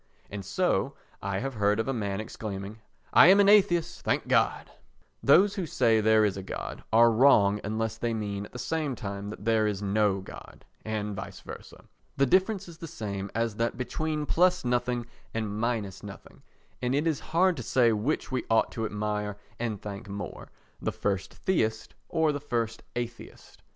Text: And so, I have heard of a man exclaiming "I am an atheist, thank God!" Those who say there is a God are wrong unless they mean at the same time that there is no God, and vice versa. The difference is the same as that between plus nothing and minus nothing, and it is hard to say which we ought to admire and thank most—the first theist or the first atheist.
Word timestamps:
And 0.31 0.43
so, 0.43 0.95
I 1.21 1.37
have 1.41 1.53
heard 1.53 1.79
of 1.79 1.87
a 1.87 1.93
man 1.93 2.19
exclaiming 2.19 2.79
"I 3.13 3.27
am 3.27 3.39
an 3.39 3.47
atheist, 3.47 4.01
thank 4.01 4.27
God!" 4.27 4.71
Those 5.21 5.53
who 5.53 5.67
say 5.67 6.01
there 6.01 6.25
is 6.25 6.37
a 6.37 6.41
God 6.41 6.83
are 6.91 7.11
wrong 7.11 7.61
unless 7.63 7.99
they 7.99 8.11
mean 8.15 8.45
at 8.47 8.51
the 8.51 8.57
same 8.57 8.95
time 8.95 9.29
that 9.29 9.45
there 9.45 9.67
is 9.67 9.83
no 9.83 10.19
God, 10.19 10.65
and 10.83 11.15
vice 11.15 11.41
versa. 11.41 11.85
The 12.17 12.25
difference 12.25 12.67
is 12.67 12.79
the 12.79 12.87
same 12.87 13.29
as 13.35 13.55
that 13.57 13.77
between 13.77 14.25
plus 14.25 14.65
nothing 14.65 15.05
and 15.35 15.59
minus 15.59 16.01
nothing, 16.01 16.41
and 16.81 16.95
it 16.95 17.05
is 17.05 17.19
hard 17.19 17.55
to 17.57 17.61
say 17.61 17.91
which 17.93 18.31
we 18.31 18.43
ought 18.49 18.71
to 18.71 18.85
admire 18.87 19.37
and 19.59 19.79
thank 19.79 20.09
most—the 20.09 20.91
first 20.91 21.31
theist 21.31 21.93
or 22.09 22.31
the 22.31 22.39
first 22.39 22.81
atheist. 22.95 23.61